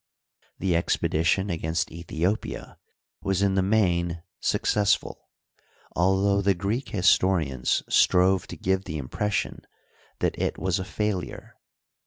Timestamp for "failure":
10.85-11.53